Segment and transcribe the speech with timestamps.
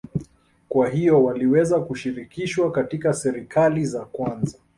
[0.69, 4.57] kwa hiyo waliweza kushirikishwa katika serikali za kwanza